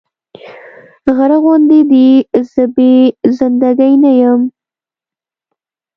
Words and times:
غره 1.15 1.37
غوندې 1.43 1.79
دې 1.91 2.07
زه 2.51 2.63
بې 2.75 2.93
زنده 3.37 3.71
ګي 3.79 3.93
نه 4.03 4.11
يم 4.21 4.41